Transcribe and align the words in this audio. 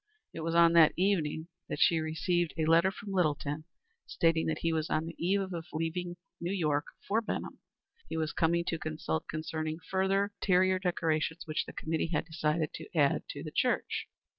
It 0.33 0.39
was 0.39 0.55
on 0.55 0.73
that 0.73 0.93
evening 0.97 1.47
that 1.69 1.77
she 1.79 1.99
received 1.99 2.55
a 2.57 2.65
letter 2.65 2.89
from 2.89 3.11
Littleton, 3.11 3.65
stating 4.07 4.47
that 4.47 4.57
he 4.61 4.73
was 4.73 4.89
on 4.89 5.05
the 5.05 5.13
eve 5.19 5.53
of 5.53 5.67
leaving 5.71 6.17
New 6.39 6.51
York 6.51 6.87
for 7.07 7.21
Benham. 7.21 7.59
He 8.09 8.17
was 8.17 8.33
coming 8.33 8.63
to 8.65 8.79
consult 8.79 9.27
concerning 9.27 9.75
certain 9.75 9.87
further 9.91 10.31
interior 10.41 10.79
decorations 10.79 11.45
which 11.45 11.65
the 11.67 11.73
committee 11.73 12.09
had 12.11 12.25
decided 12.25 12.73
to 12.73 12.89
add 12.97 13.27
to 13.29 13.43
the 13.43 13.51
church. 13.51 14.07